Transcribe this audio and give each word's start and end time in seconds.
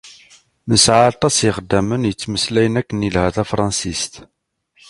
Nesɛa 0.69 1.03
aṭas 1.11 1.35
n 1.37 1.43
yixeddamen 1.47 2.07
yettmeslayen 2.09 2.79
akken 2.81 3.05
ilha 3.07 3.35
tafṛansist. 3.35 4.13